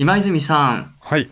[0.00, 1.28] 今泉さん、はい。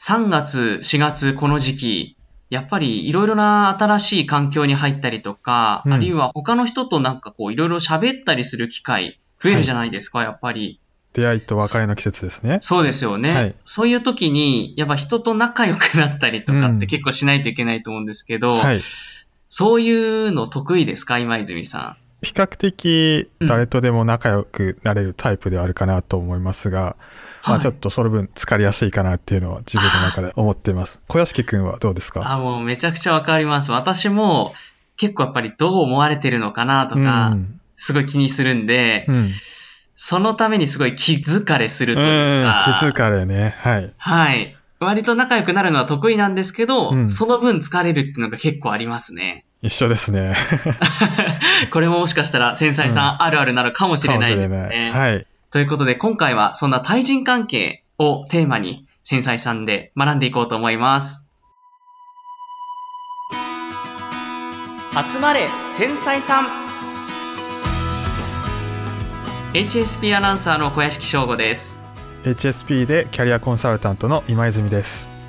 [0.00, 2.16] 3月、4月、この時期、
[2.48, 10.80] やっぱりいろいろな新しい環境に入ったりとか、うんあるいは他の人となんかこういろいろ喋ったりする機会増えるじゃないですか、やっぱり。
[11.12, 12.58] 出会いと別れの季節ですね。
[12.62, 13.32] そうですよね。
[13.32, 18.80] はいそういう時に、やっぱ人と仲良くなったりとかっうんて結構しないといけないと思うんですけど、はい。
[19.48, 26.84] そういうの得意ですか今泉さ比較的うん誰とでも仲良くなれるタイプではあるかなと思いますが、ん。
[26.84, 26.94] はい
[27.48, 31.00] まあちょっとその分疲れやすいかなっていうのは自分の中で思っています。
[31.08, 32.30] 小屋敷くんはどうですか？
[32.30, 33.70] あ、もうめちゃくちゃわかります。
[33.72, 34.54] 私も
[34.96, 37.60] 結構やっぱりどう思われてるのかなとか、うん。
[37.82, 39.30] すごい気にするんで、うん。
[39.96, 42.06] そのためにすごい気疲れするとうん。
[42.06, 43.54] いうか、気疲れね。
[43.58, 43.94] はい。
[43.96, 44.56] はい。
[44.78, 49.46] 割と仲良くなるのは得意なんですけど、うんその分疲れるっていうのが結構ありますね。
[49.62, 50.34] 一緒ですね。
[51.70, 54.90] これももしかしたら繊細さんあるあるなのかもしれないですね。
[54.92, 55.26] ないはい。
[55.50, 61.30] ということで今回はそんな対人関係をテーマに繊細さんで学んでいこうと思います。
[65.12, 66.46] 集まれ繊細さん
[69.52, 71.84] HSP アナウンサーの小屋敷翔吾です。
[72.22, 75.19] HSP でキャリアコンサルタントの今泉です。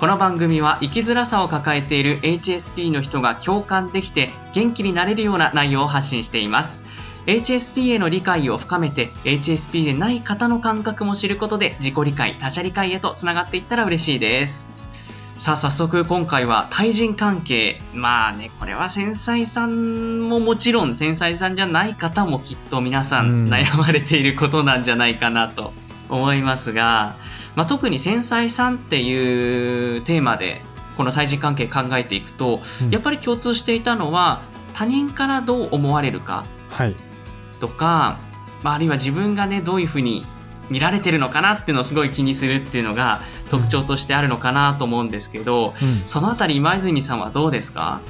[0.00, 6.86] この番組は生きづらさを抱えている HSP の人が共感できて元気になれるような内容を発信しています。
[7.26, 14.72] HSP への理解を深めて HSP でない方の感覚も知ることで自己理解、他者理解へとつながっていったら嬉しいです。
[15.36, 17.78] さあ早速今回は対人関係。
[17.92, 25.74] まあね、これは繊細さんももちろん繊細さんじゃない方もきっと皆さうんん悩まれていることなんじゃないかなと
[26.08, 27.16] 思いますが、
[27.56, 30.62] まあ、特に繊細さんっていうテーマで
[30.96, 32.90] この対人関係考えていくと、うん。
[32.90, 34.42] やっぱり共通していたのは
[34.74, 36.94] 他人からどう思われるかはい。
[37.58, 38.18] とか、
[38.62, 40.24] まあ、あるいは自分がねどういうふうに
[40.68, 45.74] 見られてるのかなっていうのをすごい気にするっていうのが特徴としてあるのかなと思うんですけど、うん。
[45.74, 48.00] そのあたり今泉さんはどうですか？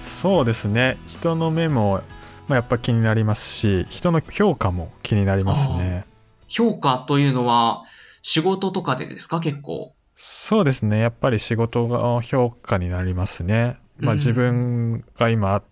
[0.00, 0.98] そうですね。
[1.06, 2.00] 人の目も、
[2.48, 6.06] まあ、やっぱ気になりますし人の評価も気になりますね。
[6.48, 7.82] 評価というのは
[8.28, 9.38] 仕事とかでですか？
[9.38, 9.94] 結構。
[10.16, 10.98] そうですね。
[10.98, 14.18] やっぱり仕事の評価になりますね、まあ、うん。
[14.18, 15.62] 自分が今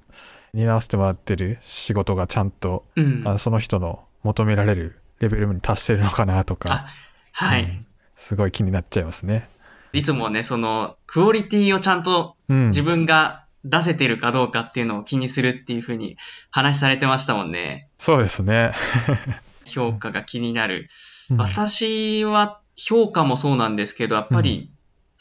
[0.53, 3.23] 担わせてもらってる仕事がちゃんと、うん。
[3.27, 6.87] あその人の求められるレベルに達してるのかなとかあ、
[7.33, 7.87] はい、うん。
[8.15, 9.49] すごい気になっちゃいますね。
[9.93, 12.67] いつもね、そのクオリティをちゃんとうん。
[12.69, 16.19] 自分が出せてるかどうかっていうのを気にするっていうふうに
[16.53, 17.89] 話されてましたもんね。
[17.99, 18.75] そうですね、
[19.67, 20.89] 評価が気になる。
[21.31, 24.71] うん私は評価もそうなんですけど、やっぱり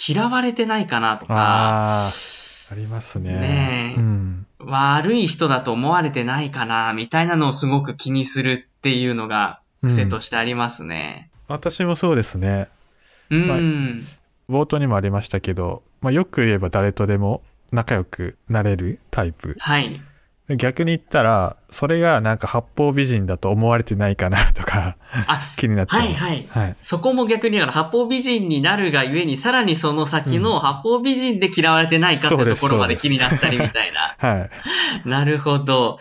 [0.05, 11.29] 嫌われてないかなとか、ありますねねえうん、悪い人だと思われてないかな、みたいなのをすごく気にするっていうのが癖としてありますね。
[11.47, 12.69] 私もそうですね
[13.29, 14.05] うん。
[14.49, 17.41] 冒頭にもありましたけど、まあ、よく言えば誰とでも
[17.71, 19.55] 仲良くなれるタイプ。
[19.59, 20.01] はい。
[20.49, 26.23] 逆に言ったら、それがなんか八方美人だと思われてないかなとかあ、 気になっちゃいます。
[26.25, 26.75] はいはい。
[26.81, 34.15] そこも逆にだから八方美人になるがゆえに、さらにその先の八方美人で嫌われてないかってところまで気になったりみたいな。
[34.17, 34.49] はい。
[35.07, 35.97] なるほど。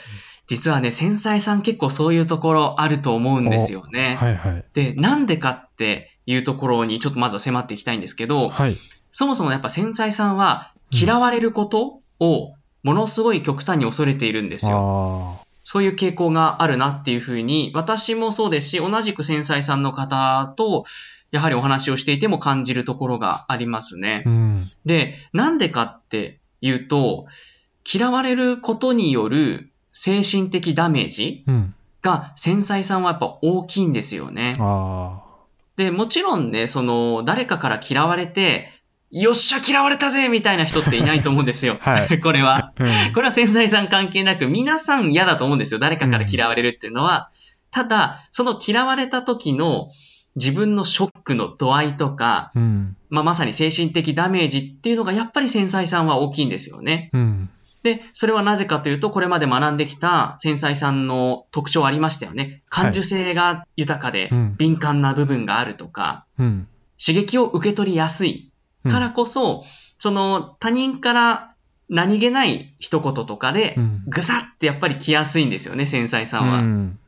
[0.48, 4.16] 実はね、繊細さん結構そういうところあると思うんですよね。
[4.18, 4.64] はいはい。
[4.74, 8.76] で、なんでかっていうところにちょっとまずは迫っていきたいんですけど、はい。
[9.12, 15.38] そもそもやっぱ繊細さんは嫌われることをものすごい極端に恐れているんですよ。
[15.40, 20.84] あそういう傾向があるなっていうふうに、私もそうですし、同じく繊細さんの方と、
[21.30, 24.28] やはりお話をしていても感じるところがありますねあ。。
[24.28, 24.70] うん。
[24.84, 27.26] で、なんでかっていうと、
[27.90, 31.74] 嫌われることによる精神的ダメージうん。
[32.02, 34.56] が繊細さんはやっぱ大きいんですよね。
[34.58, 35.20] あ
[35.76, 38.71] で、もちろんね、その、誰かから嫌われて、
[39.12, 41.76] よっしゃ嫌われたぜみたいな人っていないと思うんですよ。
[41.80, 42.56] はい これは。
[42.56, 42.72] あ。
[42.78, 43.12] うん。
[43.12, 45.80] これは繊細さん関係なく、皆さん嫌だと思うんですよ。
[45.80, 47.30] 誰かから嫌われるっていうのは。
[47.70, 49.90] ただ、その嫌われた時の
[50.36, 52.96] 自分のショックの度合いとか、うん。
[53.10, 57.10] まあ、まさに精神的ダメージっていうのがやっぱり繊細さんは大きいんですよね。
[57.12, 57.50] うん。
[57.82, 62.62] で、それはなぜかというと、これまで学んできた繊細さんの特徴ありましたよね。
[62.70, 66.68] 感受性が豊かでうん敏感な部分があるとか、うん。
[67.04, 68.51] 刺激を受け取りやすいうん
[68.90, 69.64] からこそ、
[69.98, 71.54] その他人から
[71.88, 76.58] 何気ない一言とかでうん、ぐさってやっぱり来やすいんですよね、繊細さんは。
[76.58, 76.98] うん。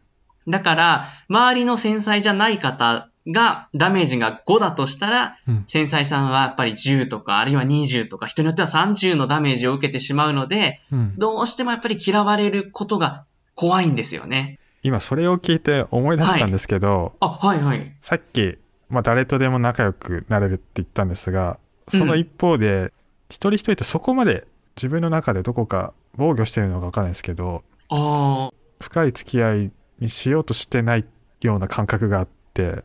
[0.47, 11.15] だから、周りの繊細じゃない方がダメージが5だとしたら、うん繊細さんはやっぱり10とか、あるいは20とか、人によっては30のダメージを受けてしまうので、うん。
[11.17, 13.25] どうしてもやっぱり嫌われることが
[13.55, 14.59] 怖いんですよね。
[14.83, 17.97] 今それを聞いて思い出したんですけど、あ、はいはい。
[18.03, 18.59] さっき
[18.91, 22.93] まあ、誰とでも仲良くなれるって言ったんですがその一方で、
[23.29, 24.47] 一人一人ってそこまで
[24.77, 28.51] 自分の中でどこか防御してるのか分かんないですけどあ
[28.81, 31.05] 深い付き合いにしようとしてない
[31.41, 32.85] ような感覚があって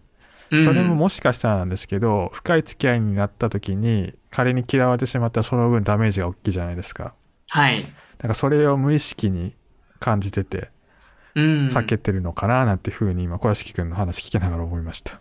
[0.52, 0.58] あ。
[0.64, 7.14] それもうんもしかしたらなんですけど、深い付き合いになった時に仮に嫌われてしまったらその分ダメージが大きいじゃないですか
[7.50, 7.84] はい。
[8.20, 9.56] なんかそれを無意識に
[10.00, 10.72] 感じてて
[11.36, 11.62] うん。
[11.64, 15.20] 避けてるのかななんていうふうに今小屋敷くんの話聞きながら思いました、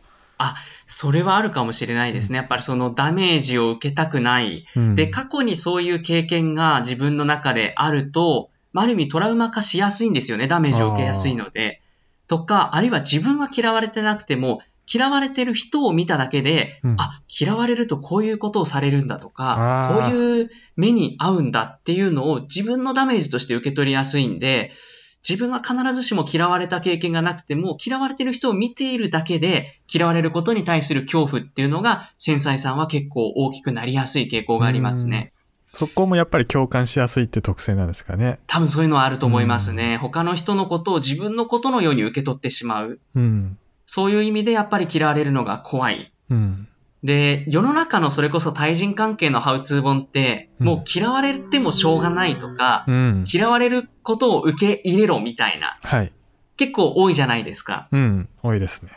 [0.87, 2.38] それはあるかもしれないですね。
[2.38, 4.64] やっぱりそのダメージを受けたくない。
[4.76, 10.46] うん、で、過去にそういう経験が自分の中であると、まあある意味トラウマ化しやすいんですよね。
[10.46, 11.82] ダメージを受けやすいので。
[12.26, 24.73] とか、あるいは自分は嫌われてなくても、嫌われてる人を見ただけで、うんあ、嫌われるとこういうことをされるんだとかこういう目に遭うんだっていうのを自分のダメージとして受け取りやすいんで、
[25.26, 35.32] 自分は必ずしも嫌われた経験がなくても、嫌われてる人を見ているだけで、嫌われることに対する恐怖っていうのが、繊細さんは結構大きくなりやすい傾向がありますね。
[35.75, 39.99] そこもやっぱり共感しやすいって特性なんですかね多分そういうのはあると思いますね。
[39.99, 42.99] 他の人のことを自分のことのように受け取ってしまう。
[43.15, 43.59] うん
[43.91, 46.12] そういう意味でやっぱり嫌われるのが怖い。
[46.31, 46.69] うん
[47.04, 50.66] で、世の中のそれこそ対人関係のハウツー本って、うん。
[50.66, 53.24] もう嫌われてもしょうがないとか、うん。
[53.32, 56.12] 嫌われることを受け入れろみたいな、はい。
[56.56, 57.88] 結構多いじゃないですか。
[57.92, 58.28] うん。
[58.42, 58.90] 多いですね。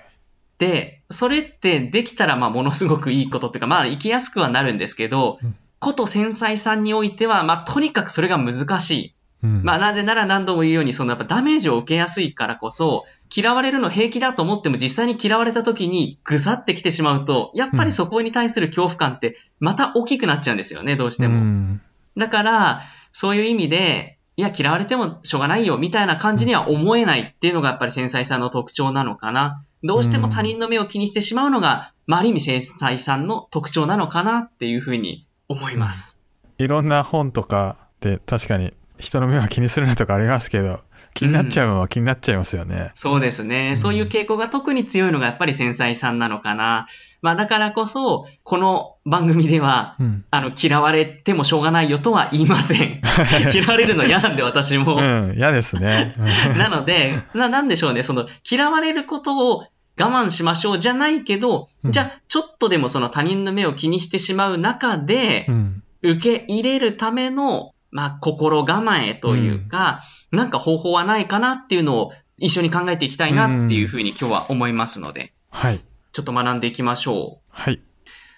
[0.58, 5.56] で、それってできたらまあものすごくいいことっていうか、まあ生きやすくはなるんですけど、うん。
[5.80, 9.16] こと繊細さんにおいては、まあとにかくそれが難しい。
[9.44, 13.06] うんまあなぜなら何度も言うように、そのやっぱダメージを受けやすいからこそ、
[13.36, 21.40] 嫌われるの平気だと思っても実際に嫌われた時にぐさってきてしまうと、やっぱりそこに対する恐怖感ってまた大きくなっちゃうんですよね、どうしても。
[21.40, 21.82] うん
[22.18, 22.82] だから、
[23.14, 29.64] そういう意味で、いや、嫌われてもしょうがないよ、みたいな感じには思えないっていうのがやっぱり繊細さんの特徴なのかな。
[29.84, 36.24] どうしても他人の目を気にしてしまうのが、まあ、ある意味繊細さんの特徴なのかなっていうふうに思います。
[36.60, 40.80] いろんな本とかで確かに人の目は気にするなとかありますけど
[41.14, 43.72] 気になっちゃうのは気になっちゃいますよね、そうですね。
[43.72, 43.78] ん。
[43.78, 46.88] そういう傾向が特に強いのがやっぱり繊細さんなのかな。
[47.22, 50.26] まあだからこそ、この番組では、うん。
[50.32, 53.02] あの、嫌われてもしょうがないよとは言いません。
[53.54, 54.96] 嫌われるの嫌なんで私も。
[54.96, 55.34] うん。
[55.38, 56.16] 嫌ですね。
[56.58, 59.68] なので、な、なんでしょうね、その、嫌われることを我
[59.98, 61.92] 慢しましょうじゃないけど、うん。
[61.92, 65.84] じゃあ、ちょっとでもその他人の目を気にしてしまう中でう、ん。
[66.04, 70.02] 受け入れるための、まあ、心構えというか、
[70.32, 75.80] なんか方法はないかなっていうのを一緒に考えていきたいなっていうふうに今日は思いますので、はい
[76.14, 77.50] ちょっと学んでいきましょう。
[77.50, 77.82] はい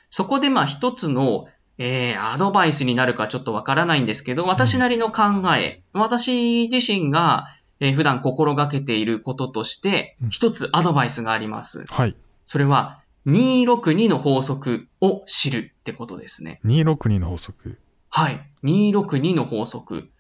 [0.10, 1.48] そこでまあ一つの、
[1.80, 7.48] えー、アドバイスになるかちょっとわからないんですけど、私なりの考え、私自身が、
[7.80, 11.86] えー普段心がけていることとしてうん、一つアドバイスがあります。
[11.88, 12.16] はい
[12.46, 16.60] それは、262の法則を知るってことですね。
[16.66, 17.78] 262の法則
[18.16, 18.48] はい。
[18.64, 20.12] 262の法則。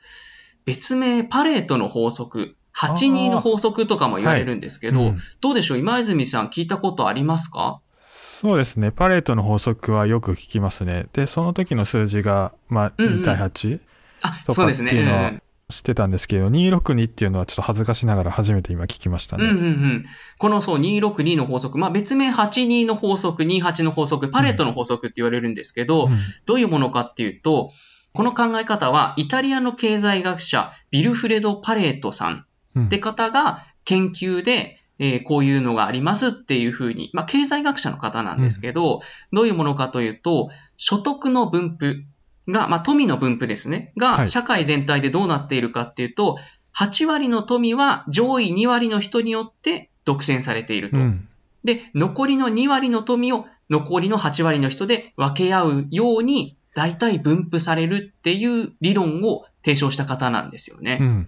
[0.65, 2.55] 別名、パレートの法則。
[2.75, 5.17] 82の法則とかも言われるんですけど、うん。
[5.41, 5.77] どうでしょう？
[5.77, 7.81] 今泉さん聞いたことありますか？
[8.07, 8.91] そうですね。
[8.91, 11.05] パレートの法則はよく聞きますね。
[11.13, 13.21] でその時の数字が、まあ、うんうん。
[13.21, 13.79] 2対8、
[14.23, 14.87] あ、とかそうですね。
[14.87, 15.33] っていうのは
[15.73, 20.05] うんうん知ってたんですけど262っていうのはちょっと恥ずかしながら初めて今聞きましたね、うんうんうん。
[20.37, 21.77] このそう、262の法則。
[21.77, 26.11] まあ別名82の法則、28の法則、パレットの法則って言われるんですけど、うん。
[26.45, 27.71] どういうものかっていうと、
[28.13, 32.45] この考え方は、イタリアの経済学者、ビルフレド・パレートさん
[32.75, 32.85] うん。
[32.85, 42.03] って方が研究で、えーこういうのがありますっていうふうに、まあ経済学者の方なんですけど、どういうものかというと、所得の分布
[42.47, 46.37] が、まあ富の分布ですね、がはい社会全体でどうなっているかっていうと、
[46.75, 50.97] 8割の富は上位2割の人によって独占されていると。
[50.97, 51.27] うん
[51.63, 60.97] で、残りの2割の富を残りの8割の人で分け合うように大体分布されるっていう理論を提唱した方なんですよね。
[61.01, 61.27] うん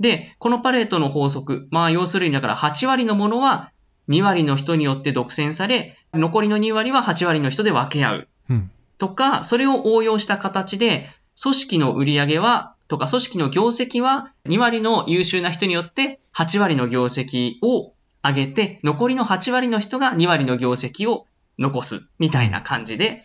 [0.00, 3.70] で、このパレートの法則、まあ要するにだから8割のものは
[4.08, 8.28] 2割の人によって独占され、残りの2割は8割の人で分け合う。
[8.48, 11.08] うんとか、それを応用した形で、
[11.42, 21.26] 組織の売り上げは、とか組織の業績は2割の優秀な人によって8割の業績を上げて、残りの8割の人が2割の業績を
[21.58, 23.22] 残すみたいな感じで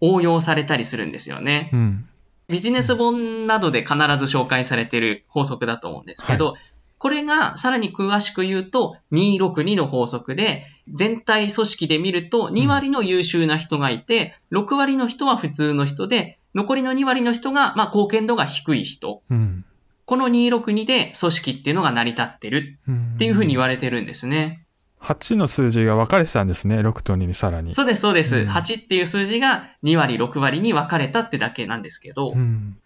[0.00, 1.70] 応用されたりするんですよね。
[1.72, 2.08] うん
[2.46, 6.56] ビジネス本などで必ず紹介されている法則だと思うんですけど、
[7.04, 19.22] これがさらに詳しく言うと262の法則で、全体組織で見ると2割の優秀な人がいて、6割の人は普通の人で、残りの2割の人が、まあ、貢献度が低い人。
[19.30, 19.66] うん
[20.06, 24.64] この262で組織っていうのが成り立ってるうんっていうふうに言われてるんですね。
[25.00, 27.74] 8の数字が分かれてたんですね、6と2にさらに。
[27.74, 28.38] そうです、そうです。
[28.38, 32.78] うん8っていう数字が2割、6割に分かれたってだけなんですけど、うん。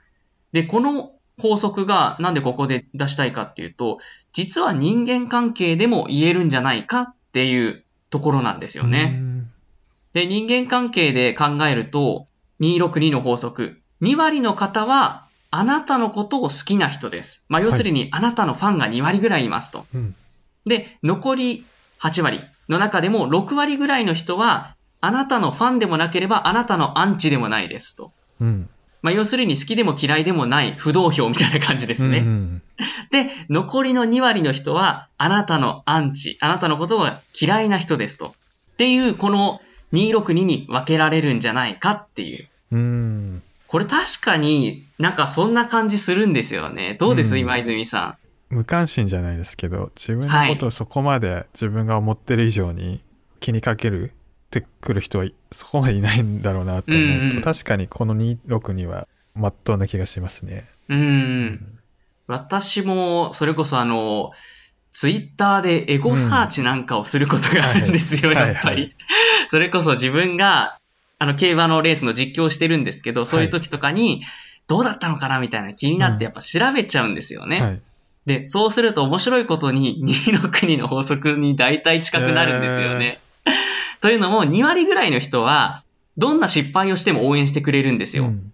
[0.50, 3.98] で、この法則がなんでここで出したいかっていうと、
[4.32, 9.16] 実は人間関係でも言えるんじゃないかっていうところなんですよね。
[9.20, 9.28] うん
[10.18, 12.26] で、人間関係で考えると、
[12.60, 13.80] 262の法則。
[14.02, 17.44] 2割の方は、あなたのことを好きな人です。
[17.48, 19.86] まあ、要するに、あなたのファンが2割ぐらいいますと。
[19.94, 20.14] うん。
[20.66, 21.64] で、残り
[22.00, 28.12] 8割の中でも6割ぐらいの人は、あなたのファンでもなければ、あなたのアンチでもないですと。
[28.40, 28.68] うん。
[29.02, 32.18] まあ、要するに好きでも嫌いでもない不動票みたいな感じですね。
[32.18, 32.62] うん
[33.10, 38.34] で、残りの2割の人は、あなたのアンチ、あなたのことが嫌いな人ですと。
[38.72, 39.60] っていう、この
[39.92, 42.48] 262に分けられるんじゃないかっていう。
[42.72, 43.42] うん。
[43.66, 46.96] これ確かになんかそんな感じするんですよね。
[46.98, 48.16] どうです、うん今泉さ
[48.48, 53.02] 無関心じゃないですけど、自分のことをそこまで自分が思ってる以上に
[53.40, 54.17] 気にかけるっ
[54.50, 60.66] てくる人はそこまでいないんだろうなと思うと、うんうん確かにこの262はまっとうな気がしますね。
[60.88, 60.92] ん。
[60.92, 61.78] うん。
[62.26, 64.32] 私も、それこそあの、
[64.92, 68.76] ツイッターでエゴサーチなんかをすることがあるんですよ、うんやっぱり。
[68.76, 68.88] はいは
[69.46, 70.78] それこそ自分が、
[71.18, 74.22] あの、競馬のレースの実況をしてるんですけど、そういう時とかに、
[74.66, 77.60] どうだったのかなみたいな気になってやっぱ調べちゃうんですよね。
[77.60, 77.80] はい。
[78.26, 83.18] で、そうすると面白いことに262の法則に大体近くなるんですよね。
[84.00, 85.84] というのも、2割ぐらいの人は、
[86.16, 88.24] どんな失敗をしても応援してくれるんですよ。
[88.24, 88.52] うん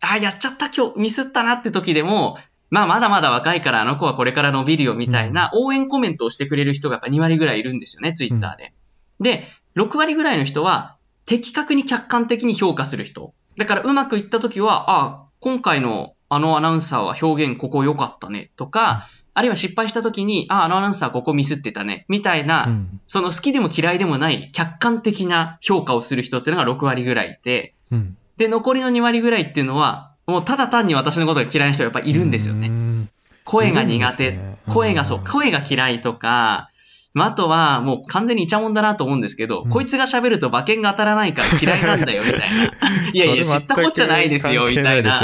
[0.00, 2.38] あ、やっちゃった今日ミスったなって時でも、
[2.70, 8.72] まあまだまだ若いからあの子はこれから伸びるよみたいな応援コメントをしてくれる人がやっぱ2割ぐらいいるんですよね、ツイッターで。
[9.20, 13.32] で、6割ぐらいの人は的確に客観的に評価する人。
[13.56, 23.00] だからうまくいった時は、あ、今回のあのアナウンサーは表現ここ良かったねとか、あるいは失敗した時に、あ、あのアナウンサーここミスってたね、みたいな、うん。
[23.06, 28.16] その好きでも嫌いでもない客観的な評価をする人っていうのが6割ぐらいいて、うん。
[28.38, 32.68] で、残りの2割ぐらいっていうのは、もうただ単に私のことが嫌いな人がやっぱいるんですよね。
[32.68, 33.10] うん。
[33.44, 34.56] 声が苦手、ね。
[34.72, 36.70] 声がそううん、声が嫌いとか、
[37.16, 42.46] まあ、あとはもう完全にイチャモンだなと思うんですけど、うんこいつが喋ると馬券が当たらないから嫌いなんだよ、みたいな。
[43.10, 45.18] いやいや、知ったこっちゃないですよ、みたいな。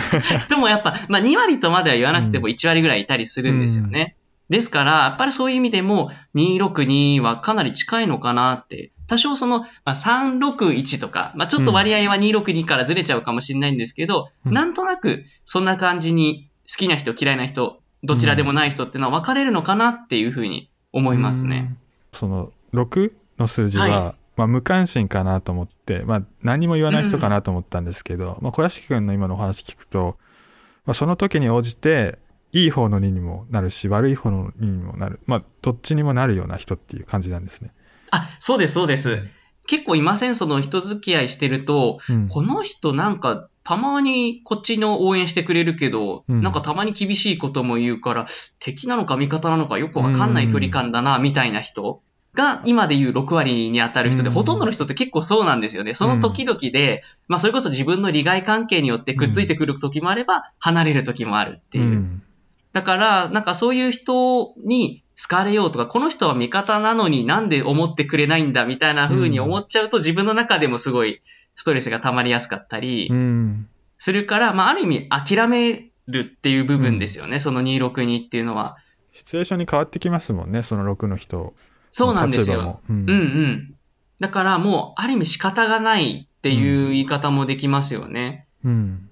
[0.40, 4.16] 人もやっぱ、まあ2割とまでは言わなくても1割ぐらいいたりするんですよね。
[4.48, 8.92] ですから、やっぱりそういう意味でも262はかなり近いのかなって。
[9.06, 21.68] 多少その、まあ、361とか、まあ、ちょっと割合は262からずれちゃうかもしれないんですけど、うんなんとなくそんな感じに好きな人嫌いな人、どちらでもない人っていうのは分かれるのかなっていうふうに思いますね。
[21.70, 21.78] うん
[22.12, 30.16] その6の数字は、はまあ、無関心かなと思って、まあ、何も言わない人かなと思ったんですけど、まあ、小屋敷君の今のお話聞くと、
[30.86, 32.18] まあ、その時に応じて
[32.52, 37.70] いい方の2にもなるし悪い方の2にもなるまあどっちにもなるような人っていう感じなんですね。
[38.12, 39.22] あ、そうです、そうです。
[39.66, 40.34] 結構いません？
[40.34, 46.40] その人付き合いしてると、うんこの人なんかたまにこっちの応援してくれるけど、うん。
[46.40, 48.28] なんかたまに厳しいことも言うから、
[48.60, 52.00] 敵なのか味方なのかよくわかんない距離感だな、みたいな人
[52.32, 54.34] が今で言う6割に当たる人で、うん。
[54.34, 55.94] ほとんどの人って結構そうなんですよね。
[55.94, 61.84] その時々で、まあそれこそ自分の利害関係によってくっついてくる時もあれば、離れる時もあるっていう。
[61.86, 62.22] うん。
[62.72, 71.22] だから、なんかそういう人に好かれようとか、この人は味方なのになんで思ってくれないんだみたいな風に思っちゃうと、自分の中でもすごい
[71.56, 78.76] ストレスが溜まりやすかったりうんするから、まあある意味諦めるっていう部分ですよね、その262っていうのは。
[79.12, 81.54] シチュエーションに変わってきますもんねその6の人
[81.90, 82.80] そうなんですよ。
[82.90, 83.74] うんうんうん。
[84.20, 88.46] だからもうある意味仕方がないっていう言い方もできますよね。
[88.64, 89.08] うん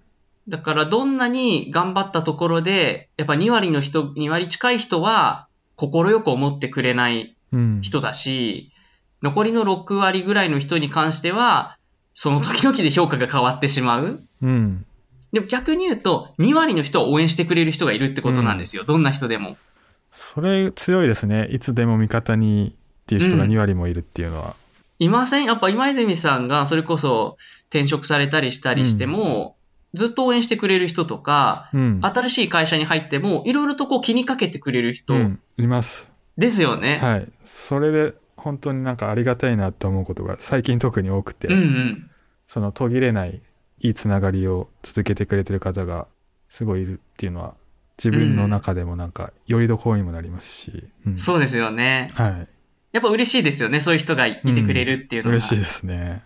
[0.47, 5.91] だからどんなに頑張ったところで、やっぱ2割の人、2割近い人は快
[6.23, 8.71] く思ってくれないうん人だし、
[9.23, 11.79] 残りの6割ぐらいの人に関しては、
[12.15, 14.23] その時々で評価が変わってしまう。
[14.43, 14.87] うん
[15.33, 18.85] でも逆に言うと、2割の人は応援してくれる人がいるってことなんですよ。
[18.85, 19.57] どんな人でも。
[20.13, 24.55] それ強いですねいつでも味方にっていう人がうん2割もいるっていうのは。
[25.01, 27.37] いませんやっぱ今泉さんがそれこそ
[27.69, 29.57] 転職されたりしたりしても、
[29.93, 36.09] ずっと応援してくれる人とか、うん新しい会社に入っても、いろいろとこう気にかけてくれる人うんいます。
[36.39, 36.99] ですよね。
[37.03, 37.29] はい。
[37.45, 42.11] それで本当になんかありがたいなと思うことが最近特に多くて、うんうん。
[42.47, 43.41] その途切れない
[43.81, 46.07] いいつながりを続けてくれてる方が
[46.51, 47.55] すごいいるっていうのは
[47.97, 52.11] 自分の中でもなんかよりどころにもなりますし、うんそうですよね。
[52.13, 52.49] はい。
[52.93, 53.81] やっぱ嬉しいですよね。
[53.81, 55.37] そういう人がいてくれるっていうのが。
[55.37, 56.23] 嬉しいですね。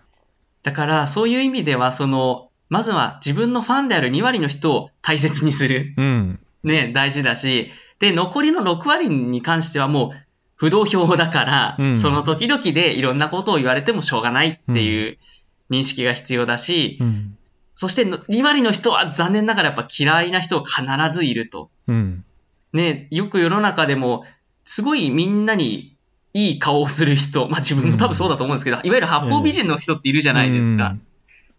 [0.61, 5.95] だから、そういう意味では、その、まずは自分のファンである2割の人を大切にする。
[5.97, 6.39] うん。
[6.63, 10.28] ね、大事だし、で、残りの6割に関してはもう、
[10.59, 15.17] 不動票だから、うんその時々でいろんなことを言われてもしょうがないっていう
[15.71, 17.37] 認識が必要だし、うん。
[17.75, 21.69] そしての2割の人は残念ながらやっぱ嫌いな人必ずいると。
[21.87, 22.25] うん。
[22.73, 24.25] ね、よく世の中でも、
[24.65, 25.95] すごいみんなに
[26.33, 30.97] いい顔をする人、まあ自分も多分そうだと思うんですけど、いわゆる八方美人の人っているじゃないですか。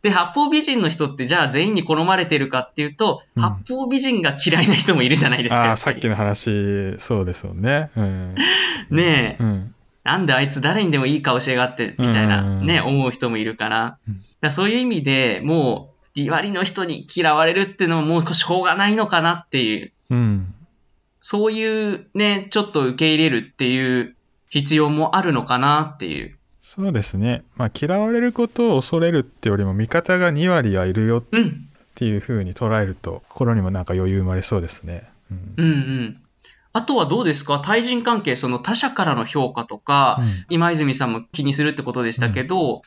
[0.02, 5.72] で、八方美人の人ってじゃあ全員に好まれてるかっていうと、うん八方美人が嫌いな人もいるじゃないですか。
[5.72, 7.90] あさっきの話、そうですよね。
[7.96, 8.34] うん。
[8.90, 9.74] ねえ、うん。
[10.04, 13.78] なんであいつ誰にでもいい顔しやがって、みたいなうんね、思う人もいるから。
[13.78, 13.98] か
[14.40, 20.54] らそういう意味でもう、2割の人に嫌われるっていうのはもうしょうがないのかなっていう、うん。
[21.20, 24.16] そういうね、ちょっと受け入れるっていう
[24.48, 26.36] 必要もあるのかなっていう。
[26.72, 27.42] そうですね。
[27.56, 31.68] まあ、嫌われることを恐れるってよりも、味方が2割はいるよっうん。
[31.96, 35.10] ていう風に捉えると、心にもなんか余裕生まれそうですね。
[35.32, 35.54] うん。
[35.56, 36.22] うんうん。
[36.72, 37.58] あとはどうですか？
[37.58, 42.82] 対人関係、その他者からの評価とか、今泉さんも気にするってことでしたけど、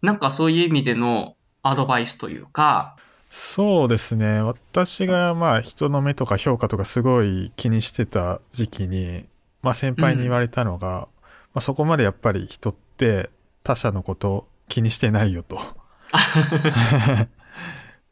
[0.00, 2.96] なんかそういう意味でのアドバイスというか、
[3.30, 4.40] そうですね。
[4.42, 9.24] 私がまあ人の目とか評価とかすごい気にしてた時期に、
[9.60, 11.08] まあ先輩に言われたのが、
[11.52, 13.30] まあそこまでやっぱり人って
[13.62, 15.58] 他者のこと気にしてないよと。
[16.14, 17.28] っ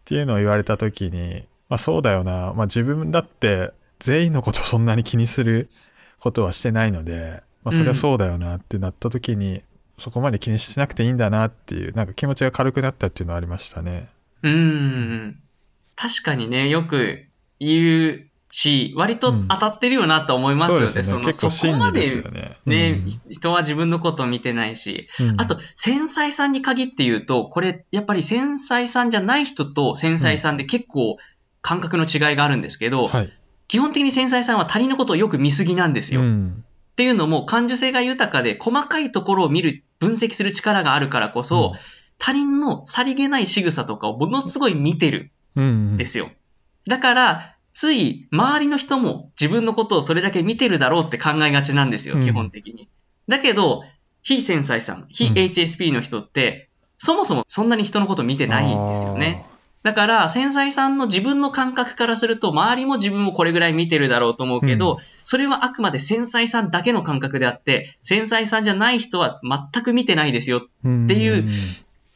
[0.04, 2.52] ていうのを言われた時に、まあそうだよな。
[2.54, 5.70] まあ自分だって全員のことそんなに気にする
[6.18, 9.62] ことはしてないので、まあそれはそうだよなってなった時に、
[9.98, 14.08] そこまで気にしなくていいんだなっていう、なんか気持ちが軽くなったっていうのはありましたね。
[14.42, 15.38] うーん。
[15.94, 17.26] 確かにね、よく
[17.60, 20.86] 言うし、割と当たってるよなと思いますよね。
[20.88, 21.32] そうですね。
[21.32, 22.58] そのそこまでね。
[22.66, 31.16] ね、人は自分のことを見てないし、うんあと、繊細さんに限って言うと、これ、やっぱり繊細さんじゃない人と繊細さんで結構
[31.62, 33.32] 感覚の違いがあるんですけど、はい。
[33.68, 36.20] 基本的に繊細さんは他人のことをよく見すぎなんですよ。
[36.20, 36.64] っうん。
[36.94, 41.74] ていうのも感受性が豊かで細かいところを見る、分析する力があるからこそ、
[42.18, 46.30] 他人のさりげない仕草とかをものすごい見てるうん、うんんですよ。
[46.86, 52.88] だから、つい周りの人も自分のことをそれだけ見てるだろうって考えがちなんですよ、うん基本的に。
[53.28, 53.84] だけど、
[54.22, 59.46] 非繊細さん、非うん HSP の人って、そもそもそんなに人のこと見てないんですよね。。
[59.82, 70.58] だから、繊細さんの自分の感覚からすると、周りも自分をこれぐらい見てるだろうと思うけど、うんそれはあくまで繊細さんだけの感覚であって、繊細さんじゃない人は全く見てないですよ。
[70.58, 71.48] っていう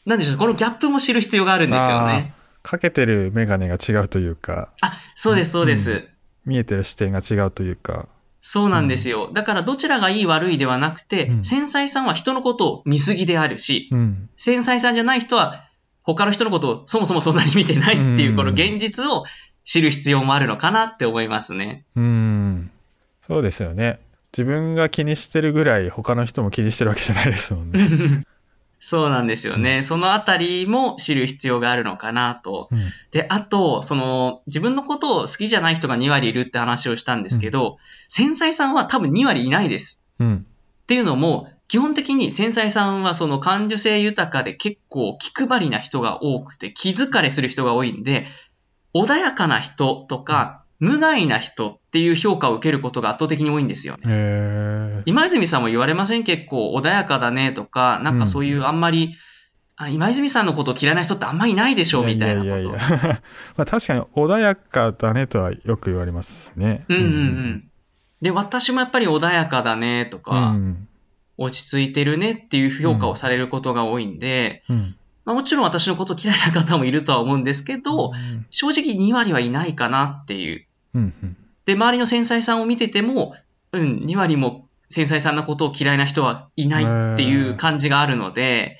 [0.07, 2.35] なんでしょう、このギャップも知る必要があるんですよね。
[2.66, 5.90] かけてるメガネが違うというか、あ、そうです、そうです。
[5.90, 6.09] うん
[6.46, 8.07] 見えてる視点が違うというか。
[8.40, 9.31] そうなんですよ。
[9.33, 14.29] だからどちらがいい悪いではなくて、うん繊細さんは人のことを見すぎであるし、うん。
[14.37, 15.64] 繊細さんじゃない人は
[16.02, 19.24] 他の人のことをそもそもそんなに見てないっていうう、んこの現実を
[19.64, 21.85] 知る必要もあるのかなって思いますね。
[21.96, 22.70] うん。
[23.26, 23.98] そうですよね。
[24.33, 28.24] 自分が気にしてるぐらい他の人も気にしてるわけじゃないですもんね。
[28.88, 29.83] そうなんですよね。
[29.83, 32.68] そのあたりも知る必要があるのかなと。
[32.70, 32.79] うん
[33.11, 40.05] で、あと、その、自分のことを好きじゃない人が2割いるって話をしたんですけど、繊細さんは多分2割いないです。
[40.20, 40.46] うん。
[40.83, 48.27] っていうのも、基本的に繊細さんはその感受性豊かで結構気配りな人が多くて気疲れする人が多いんで、
[48.94, 55.02] 穏やかな人とか無害な人っていう評価を受けることが圧倒的に多いんですよね。
[55.06, 59.14] 今泉さんも言われません結構穏やかだねとか、なんかそういうあんまり、
[59.76, 62.48] あ今泉さんのことを嫌いな人ってあんまりいないでしょみたいなこと。
[62.48, 63.22] やいやいや
[63.56, 66.84] まあ確かに穏やかだねとはよく言われますね。
[66.88, 67.64] うんうんうん。
[68.22, 70.88] で、私もやっぱり穏やかだねとうか、ん。
[71.38, 74.94] 落ち着いてるねっていう評価をされることが多いんで、うん。
[75.26, 80.66] まあ、もちろん私のこと嫌いな方もいるとは思うんですけど、うん正直2割はいないかなっていう。
[81.66, 83.34] で、周りの繊細さんを見てても、
[83.72, 86.84] うん、2割も繊細さんなことを嫌いな人はいない
[87.14, 88.78] っていう感じがあるので、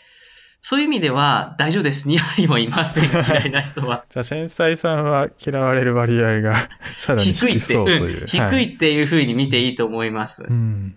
[0.63, 2.09] そういう意味では大丈夫です。
[2.09, 4.05] 2割もいません、 嫌いな人は。
[4.09, 8.27] じゃあ繊細さんは嫌われる割合が さらに低いって、低そうとうんいう。
[8.27, 10.45] 低はいいっていう風に見ていいと思います。
[10.49, 10.95] うん。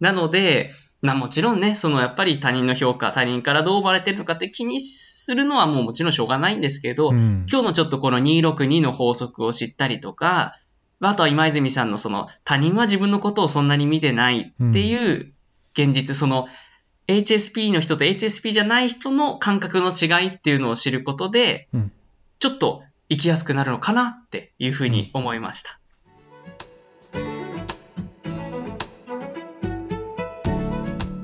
[0.00, 10.56] なので、まあもちろんね、そのやっぱり他人の評価、他人からどう思われてるのかって気にするのはもうもちろんしょうがないんですけど、うん今日のちょっとこの262の法則を知ったりとか、
[11.00, 15.32] あとは今泉さんのその他人は自分のことをそんなに見てないっていう
[15.72, 16.48] 現実、その
[17.08, 21.92] HSP の人と HSP じゃない人の感覚の違いっていうのを知ることで、うん
[22.40, 25.79] ちょっと生きやすくなるのかなっていうふうに思いました。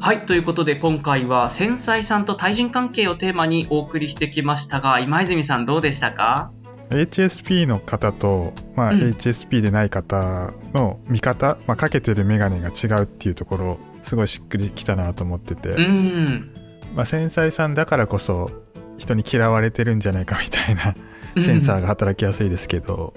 [0.06, 0.20] はい。
[0.24, 6.52] ということで、今回は繊細さんと対人関係をテーマにお送りしてきましたが、今泉さんどうでしたか
[6.90, 16.54] ？HSP の方と、まあ、うん HSP でない方の見方、まあ、かけてる眼鏡が違うっていうところすごいしっくりきたなと思ってて、うん。
[16.94, 18.48] まあ、繊細さんだからこそ
[18.98, 20.94] 人に嫌われてるんじゃないかみたいな
[21.42, 23.12] センサーが働きやすいですけど、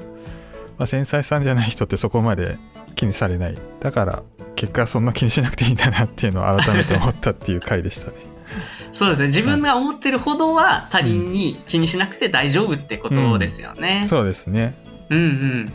[0.79, 2.57] まあ、繊細さんじゃない人ってそこまで
[2.95, 4.23] 気にされないだから
[4.59, 8.17] 結果そんな気にしなくていいんだなっていうのを改めて思ったっていう回でしたね。
[8.91, 9.27] そうですね。
[9.27, 14.03] 自分が思ってるほどは他人に気にしなくて大丈夫ってことですよね。
[14.07, 14.75] そうですね。
[15.09, 15.73] うんうん。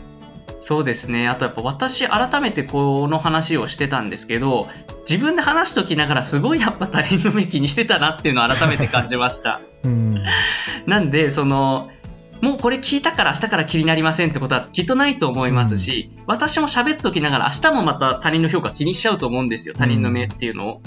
[0.61, 1.27] そうですね。
[1.27, 4.67] あとやっぱ私改めてこの話をしてたんですけど、
[5.09, 9.61] 自分で話しときながらすごいやっぱ他人の目気にしてたなっていうのを改めて感じました。
[9.83, 10.23] うん。
[10.85, 11.89] なんで、その、
[12.41, 19.75] もうこれ聞いたから明日から気になりませんってことはきっとないと思いますし、私も喋っときながら明日もまた他人の評価気にしちゃうと思うんですよ。
[19.77, 20.81] 他人の目っていうのを。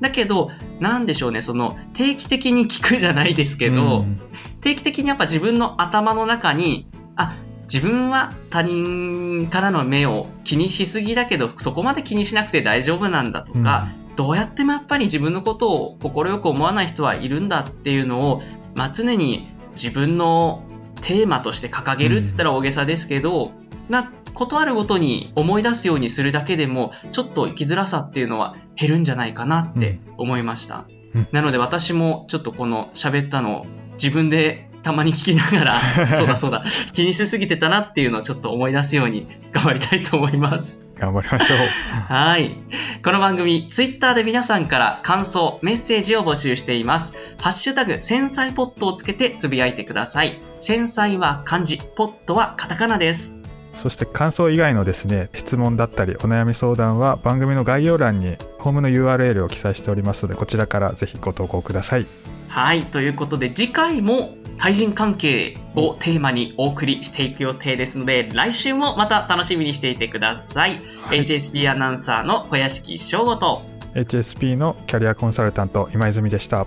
[0.00, 4.20] だけど、なんでしょうね、その定期的に聞くじゃないですけど、うん。
[4.60, 6.86] 定期的にやっぱ自分の頭の中に、
[7.16, 18.42] あ、自分は他人からの目を気にしすぎだけど、そこまで気にしなくて大丈夫なんだとか、どうやってもやっぱり自分のことを快く思わない人はいるんだっていうのを、
[18.74, 20.64] まあ、常に自分の
[21.02, 23.52] テーマとして掲げるって言ったら大げさですけど、
[23.88, 30.86] まあ、断るごとに思い出すようにするだけでも、ちょっと生きづらさっていうのは減るんじゃないかなって思いました。
[30.88, 31.00] うん
[31.32, 40.88] なので私もちょっとこの喋ったのを自分でたまに聞きながら、 そうだそうだ、気にしすぎてたなっていうのをちょっと思い出すように頑張りたいと思います。
[40.98, 41.58] 頑張りましょう。
[42.12, 42.56] はい。
[43.02, 47.14] この番組、ツイッターで皆さんから感想、メッセージを募集しています。
[47.40, 50.40] ハッシュタグ、繊細ポットをつけてつぶやいてください。
[50.60, 53.39] 繊細は漢字、ポットはカタカナです。
[53.74, 62.06] そして感想以外のですね、質問だったりお悩み相談は番組の概要欄にホームの URL を記載しておりますので、こちらからぜひご投稿ください。
[62.48, 62.82] はい。
[62.82, 70.80] ということで、次回も対人関係をテーマにお送りしていく予定ですので、来週もまた楽しみにしていてください。
[71.02, 73.62] はい HSP アナウンサーの小屋敷翔吾と、
[73.94, 76.66] HSP のキャリアコンサルタント今泉でした。